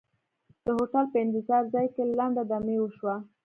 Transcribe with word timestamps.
د 0.65 0.67
هوټل 0.77 1.05
په 1.11 1.17
انتظار 1.25 1.63
ځای 1.73 1.87
کې 1.93 2.03
لنډه 2.17 2.43
دمې 2.51 2.77
وشوه. 2.79 3.15